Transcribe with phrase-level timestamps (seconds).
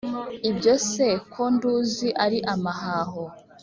[0.49, 3.23] ibyo se ko nduzi ari amahaho